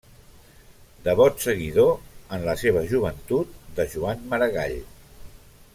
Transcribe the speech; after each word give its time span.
Devot 1.07 1.43
seguidor 1.43 1.91
en 2.37 2.47
la 2.49 2.57
seva 2.63 2.83
joventut 2.95 3.53
de 3.81 3.87
Joan 3.93 4.25
Maragall. 4.33 4.79